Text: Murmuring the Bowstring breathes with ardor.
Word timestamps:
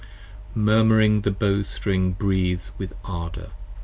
Murmuring 0.55 1.21
the 1.21 1.29
Bowstring 1.29 2.13
breathes 2.13 2.71
with 2.79 2.91
ardor. 3.05 3.51